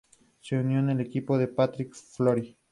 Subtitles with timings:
[0.39, 2.57] Se unió al equipo de Patrick Fiori.